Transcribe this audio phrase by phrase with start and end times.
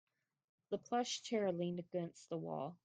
[0.71, 2.79] The plush chair leaned against the wall.